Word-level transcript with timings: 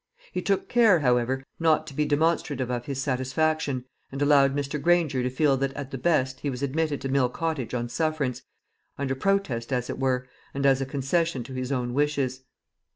He 0.31 0.41
took 0.41 0.67
care, 0.67 1.01
however, 1.01 1.43
not 1.59 1.85
to 1.85 1.93
be 1.93 2.05
demonstrative 2.05 2.71
of 2.71 2.85
his 2.87 2.99
satisfaction, 2.99 3.85
and 4.11 4.19
allowed 4.19 4.55
Mr. 4.55 4.81
Granger 4.81 5.21
to 5.21 5.29
feel 5.29 5.57
that 5.57 5.73
at 5.73 5.91
the 5.91 5.97
best 5.99 6.39
he 6.39 6.49
was 6.49 6.63
admitted 6.63 6.99
to 7.01 7.07
Mill 7.09 7.29
Cottage 7.29 7.75
on 7.75 7.87
sufferance, 7.87 8.41
under 8.97 9.13
protest 9.13 9.71
as 9.71 9.91
it 9.91 9.99
were, 9.99 10.27
and 10.55 10.65
as 10.65 10.81
a 10.81 10.87
concession 10.87 11.43
to 11.43 11.53
his 11.53 11.71
own 11.71 11.93
wishes. 11.93 12.41